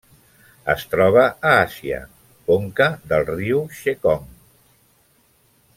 [0.73, 1.99] Es troba a Àsia:
[2.49, 4.29] conca del riu Xe Kong.